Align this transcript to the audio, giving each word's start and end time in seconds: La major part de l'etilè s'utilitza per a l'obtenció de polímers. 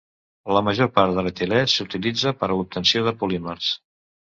La 0.55 0.63
major 0.67 0.89
part 0.95 1.19
de 1.19 1.25
l'etilè 1.29 1.61
s'utilitza 1.75 2.35
per 2.43 2.51
a 2.51 2.59
l'obtenció 2.59 3.09
de 3.11 3.19
polímers. 3.23 3.75